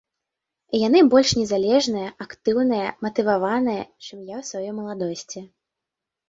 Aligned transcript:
І 0.77 0.79
яны 0.87 0.99
больш 1.13 1.33
незалежныя, 1.41 2.09
актыўныя, 2.25 2.87
матываваныя, 3.07 3.83
чым 4.05 4.25
я 4.31 4.37
ў 4.41 4.49
сваёй 4.51 4.73
маладосці. 4.81 5.45